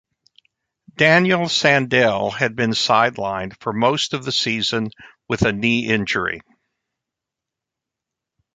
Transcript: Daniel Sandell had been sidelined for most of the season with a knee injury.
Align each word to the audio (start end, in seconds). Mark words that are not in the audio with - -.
Daniel 0.95 1.41
Sandell 1.45 2.33
had 2.33 2.55
been 2.55 2.71
sidelined 2.71 3.55
for 3.59 3.71
most 3.71 4.15
of 4.15 4.25
the 4.25 4.31
season 4.31 4.89
with 5.29 5.43
a 5.43 5.51
knee 5.53 5.87
injury. 5.87 6.41